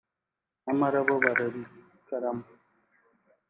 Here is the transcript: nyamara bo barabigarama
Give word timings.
nyamara 0.63 0.99
bo 1.07 1.13
barabigarama 1.25 2.45